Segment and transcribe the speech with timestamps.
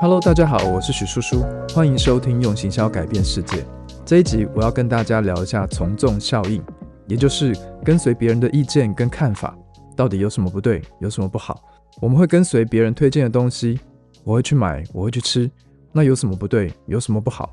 [0.00, 1.44] Hello，大家好，我是许叔叔，
[1.74, 3.66] 欢迎收听用行销改变世界。
[4.06, 6.62] 这一集我要跟大家聊一下从众效应，
[7.08, 7.52] 也就是
[7.84, 9.58] 跟随别人的意见跟看法，
[9.96, 11.60] 到底有什么不对，有什么不好？
[12.00, 13.80] 我们会跟随别人推荐的东西，
[14.22, 15.50] 我会去买，我会去吃，
[15.90, 17.52] 那有什么不对，有什么不好？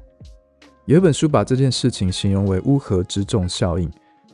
[0.86, 3.92] 有一本书把这件事情形容为乌合之众效应。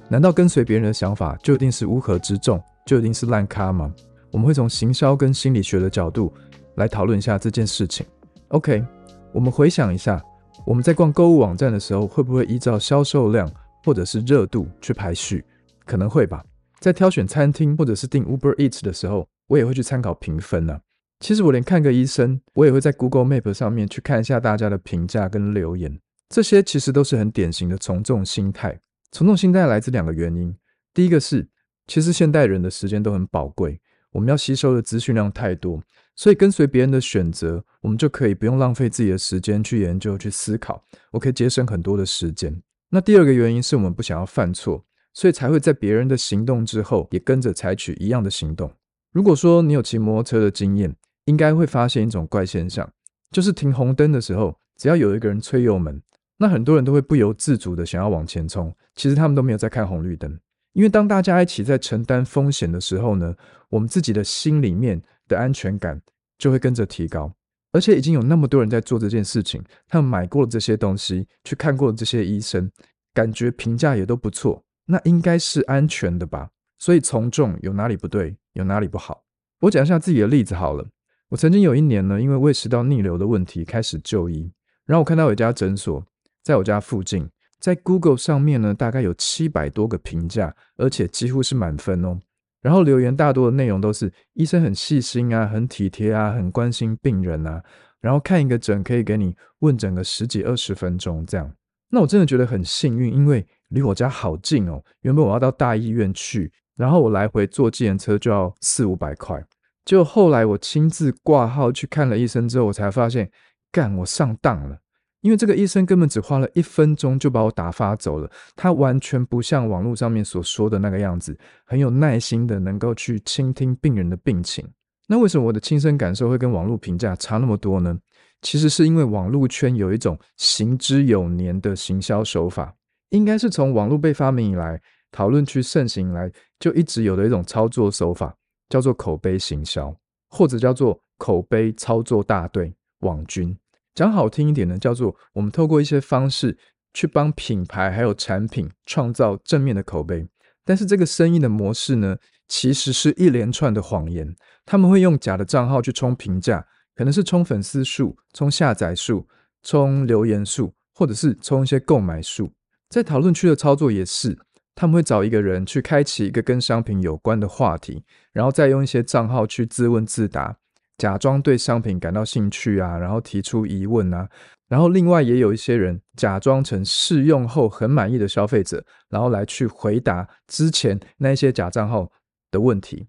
[0.09, 3.89] 难道跟随别人的想法就一定是乌合之众，就一定是烂咖吗？
[4.31, 6.33] 我们会从行销跟心理学的角度
[6.81, 8.03] 来讨论一下这件事情。
[8.47, 8.83] OK，
[9.31, 10.19] 我们回想一下，
[10.65, 13.49] 我们在逛购物网站的时候，会不会依照销售量
[13.85, 15.45] 或者是热度去排序？
[15.85, 16.43] 可能会吧。
[16.79, 20.79] 在挑选餐厅或者是订 Uber Eats 的时候，我也会去参考评分呢。
[21.19, 25.99] 其实我连看个医生，我也会在 Google Map 上面去看一下大家的评价跟留言。
[26.29, 28.79] 这些其实都是很典型的从众心态。
[29.11, 30.55] 从众心态来自两个原因，
[30.95, 31.47] 第一个是，
[31.85, 33.79] 其实现代人的时间都很宝贵，
[34.13, 35.79] 我们要吸收的资讯量太多，
[36.21, 42.61] 所以跟随别人的选择，我们就可以不用浪费自己的时间去研究、去思考，我可以节省很多的时间。
[42.91, 48.71] 那第二个原因是我们不想要犯错，所以才会在别人的行动之后也跟着采取一样的行动。
[49.11, 52.87] 如果说你有骑摩托车的经验，应该会发现一种怪现象，
[53.31, 55.99] 就是停红灯的时候，只要有一个人催油门。
[56.37, 60.39] 那很多人都会不由自主的想要往前冲，其实他们都没有在看红绿灯。
[60.73, 63.35] 因为当大家一起在承担风险的时候呢，
[63.69, 66.01] 我们自己的心里面的安全感
[66.37, 67.33] 就会跟着提高。
[67.73, 72.69] 而且已经有那么多人在做这件事情，他们买过了这些东西，去看过了这些医生，
[73.13, 76.49] 感觉评价也都不错，那应该是安全的吧？
[76.79, 79.23] 所以从众有哪里不对，有哪里不好？
[79.61, 80.85] 我讲一下自己的例子好了。
[81.29, 84.51] 我曾经有一年呢，因为胃食道逆流的问题开始就医，
[84.85, 86.03] 然后我看到有一家诊所。
[86.43, 87.29] 在我家附近，
[87.61, 92.19] 在 Google 上面呢，大概有七百多个评价，而且几乎是满分哦。
[92.61, 97.63] 然后留言大多的内容都是医生很细心啊，很体贴啊，很关心病人啊。
[98.01, 101.51] 然后看一个诊可以给你问诊个十几二十分钟这样。
[101.89, 104.83] 那我真的觉得很幸运，因为离我家好近哦。
[105.01, 109.43] 原本我要到大医院去，然后我来回坐计程车就要四五百块。
[109.85, 113.29] 就后来我亲自挂号去看了医生之后，我才发现，
[113.71, 114.77] 干我上当了。
[115.21, 124.67] 因为这个医生根本只花了一分钟就把我打发走了，他完全不像网络上面所说的那个样子，很有耐心的能够去倾听病人的病情。
[125.07, 127.97] 那为什么我的亲身感受会跟网络评价差那么多呢？
[128.41, 132.73] 其实是因为网络圈有一种行之有年的行销手法，
[133.09, 134.81] 应该是从网络被发明以来，
[135.11, 138.35] 讨论区盛行以来就一直有的一种操作手法，
[138.69, 139.95] 叫做口碑行销，
[140.29, 143.55] 或者叫做口碑操作大队网军。
[143.93, 146.57] 讲好听一点呢，叫做我们透过一些方式
[146.93, 150.27] 去帮品牌还有产品创造正面的口碑。
[150.63, 152.15] 但是这个生意的模式呢，
[152.47, 154.35] 其实是一连串的谎言。
[154.65, 156.65] 他们会用假的账号去冲评价，
[156.95, 159.27] 可能是冲粉丝数、冲下载数、
[159.63, 162.51] 冲留言数，或者是冲一些购买数。
[162.89, 164.37] 在讨论区的操作也是，
[164.75, 170.57] 他们会找一个人去开启一个跟商品有关的话题，然后再用一些账号去自问自答。
[171.01, 174.29] 假装对商品感到兴趣啊，然后提出疑问啊，
[174.69, 182.07] 然后另外也有一些人假装成试用后很满意的消费者，然后来去回答之前那些假账号
[182.51, 183.07] 的问题。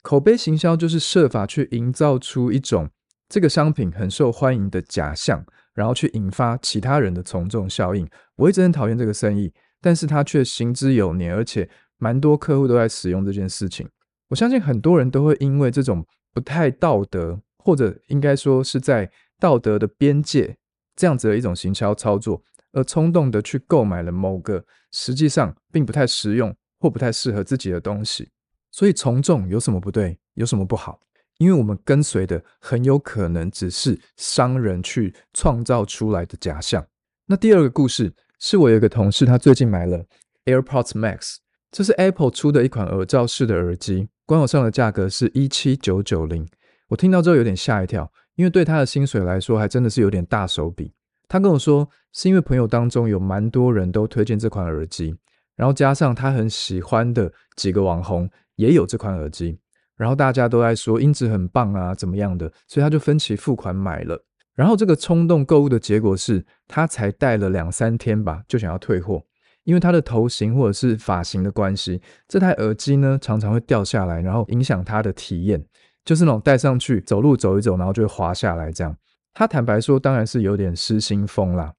[0.00, 2.88] 口碑行销就是设法去营造出一种
[3.28, 5.44] 这个商品很受欢迎的假象，
[5.74, 8.08] 然后去引发其他人的从众效应。
[8.36, 9.52] 我一直很讨厌这个生意，
[9.82, 13.86] 但是它却行之有年，而且蛮多客户都在使用这件事情。
[14.28, 16.02] 我相信很多人都会因为这种。
[16.32, 20.56] 不太道德，或者应该说是在道德的边界
[20.94, 22.42] 这样子的一种行销操作，
[22.72, 28.28] 而冲动的去购买了某个实际上并不太实用或不太适合自己的东西。
[28.70, 31.00] 所以从众有什么不对，有什么不好？
[31.38, 36.86] 因为我们跟随的很有可能只是商人去创造出来的假象。
[37.26, 40.04] 那第二个故事是我有一个同事，他最近买了
[40.44, 41.36] AirPods Max，
[41.70, 44.08] 这是 Apple 出的一款耳罩式的耳机。
[44.30, 46.46] 官网上的价格是一七九九零，
[46.86, 50.92] 我听到之后有点吓一跳，因为对他的薪水来说，还真的是有点大手笔。
[51.26, 55.12] 他跟我说，是因为朋友当中有蛮多人都推荐这款耳机，
[55.56, 59.58] 然后加上他很喜欢的几个网红也有这款耳机，
[59.96, 64.24] 然后大家都在说音质很棒啊，怎么样的，所以他就分期付款买了。
[64.54, 69.24] 然后这个冲动购物的结果是，他才戴了两三天吧，就想要退货。
[69.64, 75.64] 因为它的头型或者是发型的关系，这台耳机呢常常会掉下来，然后影响他的体验，
[76.04, 78.96] 就是那种戴上去走路走一走，然后就会滑下来这样。
[79.32, 81.74] 他坦白说，当然是有点失心疯啦。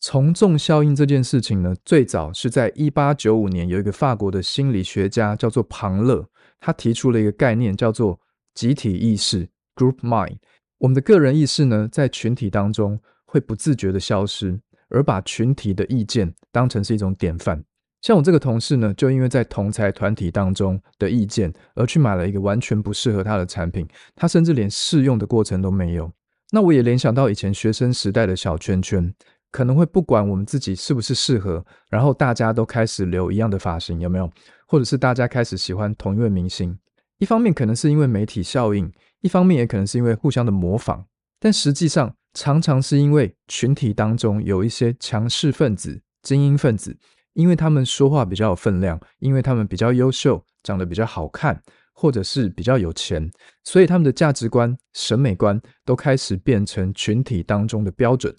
[0.00, 6.26] 从众效应这件事情呢，最早是在一八九五年，有一个法国的心理学家叫做庞勒，
[6.58, 8.18] 他提出了一个概念叫做
[8.52, 10.36] 集体意识 （group mind）。
[10.78, 14.60] 我们的个人意识呢，在群体当中会不自觉的消失，
[14.92, 17.62] 而把群体的意见当成是一种典范。
[18.00, 26.10] 像我这个同事呢，就因为在同才团体当中的意见，而去买了一个完全不适合他的产品，他甚至连试用的过程都没有。
[26.50, 29.14] 那我也联想到以前学生时代的小圈圈，
[29.52, 34.28] 可能会不管我们自己是不是适合，然后大家都开始留一样的发型，有没有？
[34.66, 36.76] 或者是大家开始喜欢同一位明星，
[37.18, 41.04] 一方面可能是因为媒体效应，一方面也可能是因为互相的模仿，
[41.38, 46.96] 但实际上常常是因为群体当中有一些强势分子、精英分子。
[47.34, 51.62] 因为他们说话比较有分量，因为他们比较优秀，长得比较好看，
[51.94, 53.30] 或者是比较有钱，
[53.64, 58.36] 所以他们的价值观、审美观都开始变成群体当中的标准。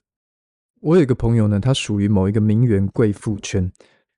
[0.79, 3.71] 我有一个朋友呢，他属于某一个名媛贵妇圈。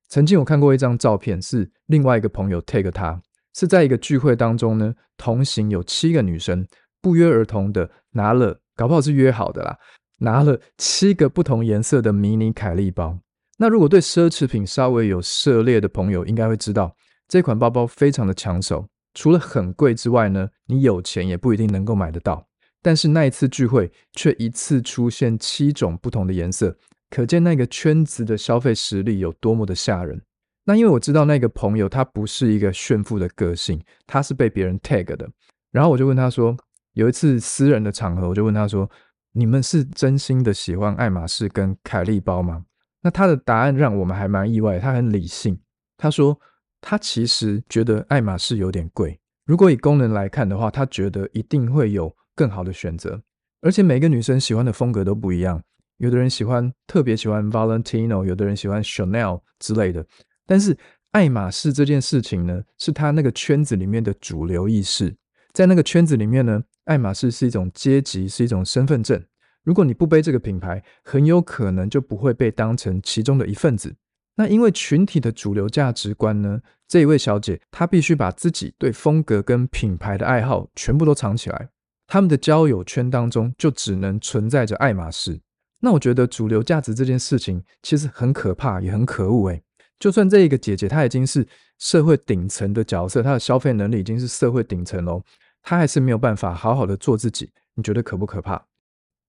[0.10, 3.22] 曾经我看过一张照片，是另外一个朋友 take 他，
[3.54, 6.68] 是在一个聚会当中呢，同行有七个女生，
[7.02, 9.78] 不约而同的拿了，搞不好是约好的啦，
[10.20, 13.18] 拿了七个不同颜色的迷你凯利包。
[13.58, 16.96] 那如果对奢侈品稍微有涉猎的朋友，应该会知道
[17.28, 18.86] 这款包包非常的抢手。
[19.14, 22.46] 除了很贵之外呢，你有钱也不一定能够买得到。
[22.82, 26.78] 但是那一次聚会却一次出现七种不同的颜色，
[27.10, 30.22] 可见那个圈子的消费实力有多么的吓人。
[30.66, 35.30] 那因为我知道那个朋友他不是一个炫富的个性，他是被别人 tag 的。
[35.72, 36.56] 然后我就问他说，
[36.96, 38.90] 有一次私人的场合，我就问他说，
[39.34, 42.66] 你们是真心的喜欢爱马仕跟凯利包吗？
[43.02, 45.60] 那他的答案让我们还蛮意外，他很理性。
[45.98, 46.40] 他说，
[46.82, 49.20] 他其实觉得爱马仕有点贵。
[49.46, 53.22] 如果以功能来看的话，他觉得一定会有更好的选择。
[53.62, 55.62] 而且每个女生喜欢的风格都不一样，
[55.98, 60.06] 有的人喜欢特别喜欢 Valentino，有的人喜欢 Chanel 之类的。
[60.48, 60.78] 但是
[61.12, 65.16] 爱马仕这件事情呢，是他那个圈子里面的主流意识。
[65.56, 69.24] 在那个圈子里面呢，爱马仕是一种阶级，是一种身份证。
[69.64, 73.96] 如果你不背这个品牌，很有可能就不会被当成其中的一份子。
[74.36, 76.60] 那因为群体的主流价值观呢，
[76.90, 81.70] 这一位小姐她必须把自己对风格跟品牌的爱好全部都藏起来。
[82.06, 85.40] 他们的交友圈当中就只能存在着爱马仕。
[85.80, 89.64] 那我觉得主流价值这件事情其实很可怕，也很可恶诶。
[89.98, 91.48] 就算这一个姐姐她已经是
[91.80, 95.24] 社会顶层的角色，她的消费能力已经是社会顶层喽，
[95.66, 97.52] 他还是没有办法好好的做自己。
[97.74, 98.64] 你觉得可不可怕？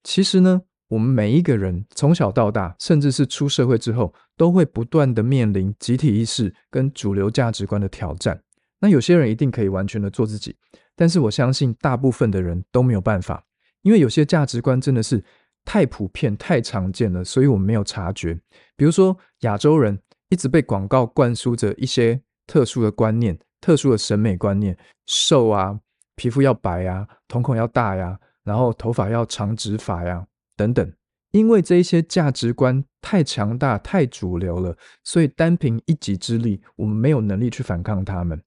[0.05, 8.41] 其实呢，我们每一个人从小到大，甚至是出社会之后，都会不断的面临集体意识跟主流价值观的挑战。
[8.79, 10.55] 那有些人一定可以完全的做自己，
[10.94, 13.43] 但是我相信大部分的人都没有办法，
[13.81, 15.25] 因为有些价值观真的是
[15.65, 18.38] 太普遍、太常见了，所以我们没有察觉。
[18.77, 19.99] 比如说，亚洲人
[20.29, 25.81] 一直被广告灌输着一些特殊的观念、特殊的审美观念，瘦啊，
[26.17, 28.19] 皮肤要白啊，瞳孔要大呀。
[28.43, 30.25] 然后头发要长直发呀，
[30.57, 30.93] 等等，
[31.33, 38.41] 因为这一些价值观太强大、太主流了，所以单凭一己之力，我们没有能力去反抗他们。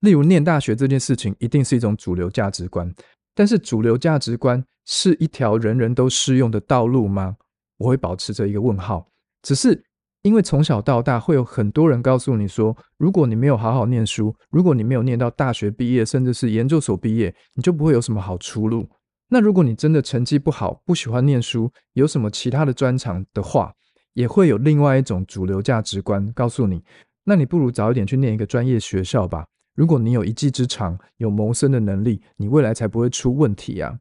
[0.00, 2.92] 例如，念大学这件事情，一定是一种主流价值观，
[3.32, 7.36] 但是主流价值观是一条人人都适用的道路吗？
[7.78, 9.06] 我会保持着一个问号。
[9.42, 9.80] 只是
[10.24, 18.88] 因为从小到大，会有很多人告诉你说，如果你没有好好念书，如果你没有念到大学毕业，甚至是研究所毕业，你就不会有什么好出路。
[19.28, 23.74] 那如果你真的成绩不好，不喜欢念书，有什么其他的专长的话，
[24.14, 26.82] 也会有另外一种主流价值观告诉你，
[27.24, 29.44] 那你不如早一点去念一个专业学校吧。
[29.74, 33.98] 如果你有一技之长，有谋生的能力，你未来才不会出问题呀。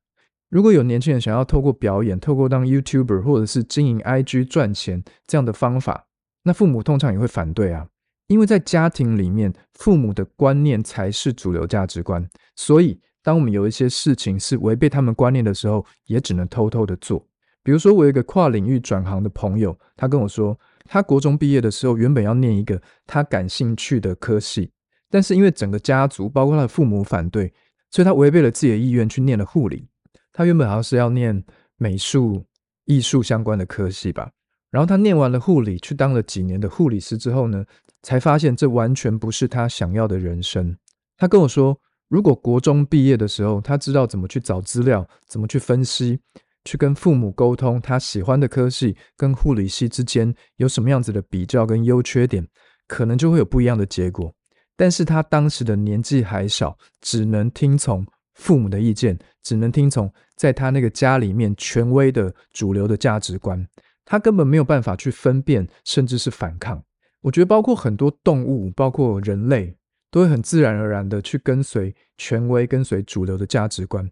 [0.49, 6.05] 如果有年轻人想要透过表演，透过当 YouTuber 或者是经营 IG 赚钱这样的方法，
[6.43, 7.87] 那父母通常也会反对啊，
[8.27, 12.99] 因为在家庭里面，父母的观念才是主流价值观，所以。
[13.25, 17.25] 当我们有一些事情是违背他们观念的时候，也只能偷偷的做。
[17.63, 24.69] 比如说，我有一个跨领域转行的朋友，他跟我说，他国中毕业的时候，原本要念一个他感兴趣的科系，
[25.09, 27.53] 但是因为整个家族，包括他的父母反对，
[27.91, 29.87] 所以他违背了自己的意愿去念了护理。
[30.33, 31.41] 他原本好像是要念
[31.77, 32.43] 美术、
[32.83, 34.29] 艺术相关的科系吧。
[34.73, 37.63] 然后他念完了护理，去当了几年的护理师之后呢，
[38.01, 40.75] 才发现这完全不是他想要的人生。
[41.15, 41.79] 他跟我说。
[42.09, 46.19] 如果国中毕业的时候，他知道怎么去找资料，怎么去分析，
[46.63, 52.47] 去跟父母沟通他喜欢的科系跟护理系之间有什么样子的比较跟优缺点，
[52.87, 54.31] 可能就会有不一样的结果。
[54.75, 63.65] 但是他当时的年纪还小，只能听从父母的意见，只能听从在他那个家里面权威的主流的价值观，
[64.05, 66.83] 他根本没有办法去分辨，甚至是反抗。
[67.21, 69.75] 我觉得，包括很多动物，包括人类。
[70.11, 74.07] 都会很自然而然的去跟随权威、跟随主流的价值观，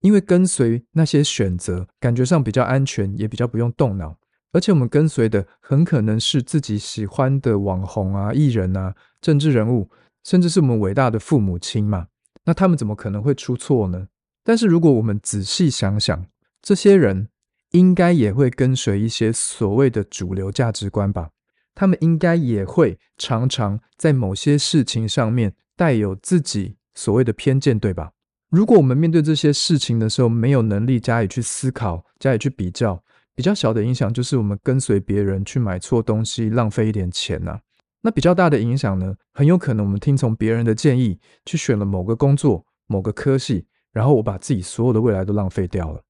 [0.00, 4.16] 因为跟随那些选择，感觉上比较安全，也比较不用动脑。
[4.52, 9.90] 而且我们跟随的很可能是自己喜欢的网红啊、艺人啊、政治人物，
[10.24, 12.06] 甚至是我们伟大的父母亲嘛。
[12.46, 14.08] 那他们怎么可能会出错呢？
[14.42, 16.24] 但是如果我们仔细想想，
[16.62, 17.28] 这些人
[17.72, 21.30] 应该也会跟随一些所谓的主流价值观吧？
[21.74, 28.12] 他们应该也会常常在某些事情上面带有自己所谓的偏见，对吧？
[28.50, 33.02] 如果我们面对这些事情的时候没有能力加以去思考、加以去比较，
[33.34, 37.58] 比较小的影响就是我们跟随别人去买错东西，浪费一点钱呐。
[38.02, 46.02] 那比较大的影响呢，很有可能我们听从别人的建议去选了某个工作、某个科系，然后我把自己所有的未来都浪费掉了。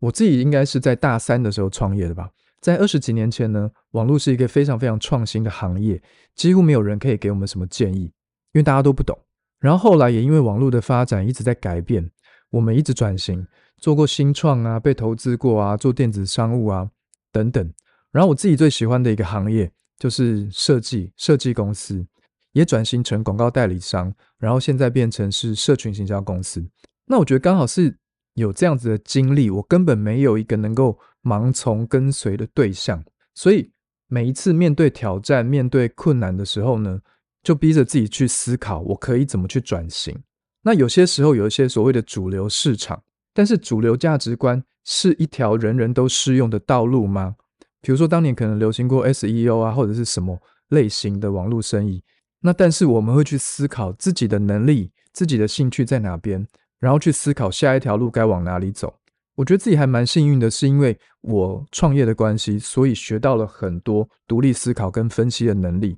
[0.00, 2.30] 我自己应该是在大三的时候创业的吧。
[2.60, 6.02] 在二十几年前呢，网络是一个非常非常创新的行业，
[6.34, 8.12] 几乎没有人可以给我们什么建议，因
[8.54, 9.16] 为大家都不懂。
[9.60, 12.10] 然后后来也因为网络的发展一直在改变，
[12.50, 16.90] 我们一直转型，做过新创啊，被投资过啊，做电子商务啊
[17.30, 17.72] 等等。
[18.10, 22.04] 然后我自己最喜欢的一个行业就是设计，设计公司
[22.52, 26.64] 也转型成广告代理商，然后现在变成是社群营销公司。
[27.06, 27.96] 那我觉得刚好是
[28.38, 33.04] 有这样子的经历，我根本没有一个能够盲从跟随的对象，
[33.34, 33.70] 所以
[34.06, 37.00] 每一次面对挑战、面对困难的时候呢。
[37.44, 40.14] 就逼着自己去思考，我可以怎么去转型？
[40.62, 43.02] 那有些时候有一些所谓的主流市场，
[43.32, 47.36] 但是主流价值观是一条人人都适用的道路吗？
[47.80, 50.38] 比如说当年可能流行过 SEO 啊，或者是什么
[50.70, 52.02] 类型的网络生意。
[52.40, 56.46] 那但是我们会去思考自己的能力、自己的兴趣在哪边，
[56.78, 58.94] 然后去思考下一条路该往哪里走。
[59.34, 65.96] 我觉得自己还蛮幸运的，是因为我创业的关系，所以学到了很多独立思考跟分析的能力。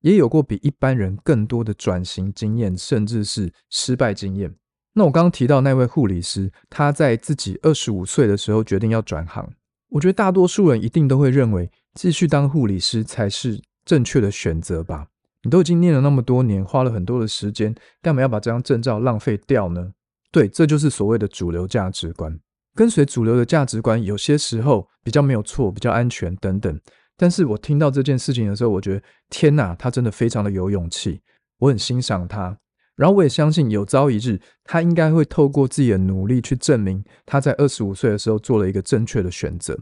[0.00, 4.52] 也有过比一般人更多的转型经验，甚至是失败经验。
[4.94, 9.48] 那我刚刚提到那位护理师，他在自己二十五岁的时候决定要转行。
[9.88, 15.06] 我觉得大多数人一定都会认为继续当护理师才是正确的选择吧？
[15.42, 19.92] 你都已经念了那么多年，花了很多的时间，干嘛要把这张证照浪费掉呢？
[20.32, 22.36] 对，这就是所谓的主流价值观。
[22.74, 26.80] 跟随主流的价值观，有些时候比较没有错，比较安全等等。
[27.18, 31.20] 但是我听到这件事情的时候，我觉得天哪，他真的非常的有勇气，
[31.58, 32.58] 我很欣赏他。
[32.96, 39.78] 然后我也相信有朝一日，他应该会透过自己的努力去证明他在二十五岁的时候做了一个正确的选择。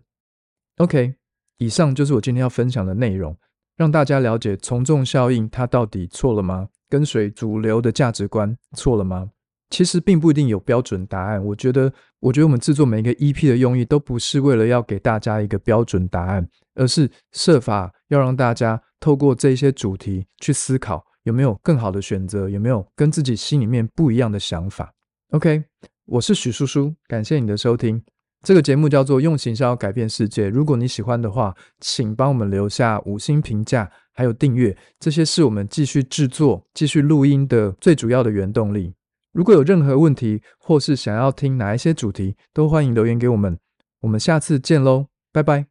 [0.78, 1.14] OK，
[1.58, 3.36] 以上就是我今天要分享的内容，
[3.76, 6.68] 让大家了解从众效应它到底错了吗？
[6.88, 9.30] 跟随主流的价值观错了吗？
[9.70, 11.42] 其实并不一定有标准答案。
[11.44, 24.92] 我觉得，我觉得我们制作每一个 EP 的用意都不是为了要给大家一个标准答案，而是设法要让大家透过这些主题去思考，有没有更好的选择，有没有跟自己心里面不一样的想法。
[25.30, 25.62] OK，
[26.06, 28.02] 我是许叔叔，感谢你的收听。
[28.42, 30.48] 这个节目叫做《用行销改变世界》。
[30.50, 38.94] 如果你喜欢的话，请帮我们留下五星评价，还有订阅，这些是我们继续制作、继续录音的最主要的原动力。
[39.32, 43.58] 如果有任何问题，或是想要听哪一些主题，都欢迎留言给我们。
[44.00, 45.69] 我们下次见喽，拜拜。